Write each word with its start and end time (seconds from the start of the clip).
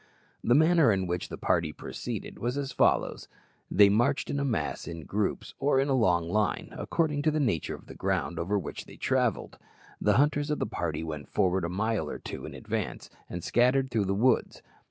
The 0.43 0.55
manner 0.55 0.91
in 0.91 1.05
which 1.05 1.29
the 1.29 1.37
party 1.37 1.71
proceeded 1.71 2.39
was 2.39 2.57
as 2.57 2.71
follows: 2.71 3.27
They 3.69 3.87
marched 3.87 4.31
in 4.31 4.39
a 4.39 4.43
mass 4.43 4.87
in 4.87 5.03
groups 5.05 5.53
or 5.59 5.79
in 5.79 5.89
a 5.89 5.93
long 5.93 6.27
line, 6.27 6.69
according 6.71 7.21
to 7.21 7.29
the 7.29 7.39
nature 7.39 7.75
of 7.75 7.85
the 7.85 7.93
ground 7.93 8.39
over 8.39 8.57
which 8.57 8.85
they 8.85 8.97
travelled. 8.97 9.59
The 10.01 10.17
hunters 10.17 10.49
of 10.49 10.57
the 10.57 10.65
party 10.65 11.03
went 11.03 11.29
forward 11.29 11.63
a 11.65 11.69
mile 11.69 12.09
or 12.09 12.17
two 12.17 12.47
in 12.47 12.55
advance, 12.55 13.11
and 13.29 13.43
scattered 13.43 13.91
through 13.91 14.05
the 14.05 14.15
woods. 14.15 14.63